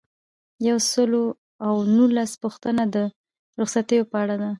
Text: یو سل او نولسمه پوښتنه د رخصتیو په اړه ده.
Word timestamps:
یو 0.67 0.77
سل 0.91 1.11
او 1.65 1.75
نولسمه 1.95 2.39
پوښتنه 2.43 2.83
د 2.95 2.95
رخصتیو 3.61 4.09
په 4.11 4.17
اړه 4.23 4.35
ده. 4.41 4.49